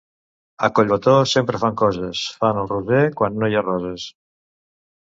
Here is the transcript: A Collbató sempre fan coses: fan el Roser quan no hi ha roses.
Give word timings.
A 0.67 0.69
Collbató 0.79 1.13
sempre 1.33 1.61
fan 1.65 1.77
coses: 1.83 2.25
fan 2.41 2.63
el 2.63 2.71
Roser 2.73 3.05
quan 3.21 3.39
no 3.45 3.53
hi 3.53 3.57
ha 3.61 3.67
roses. 3.71 4.13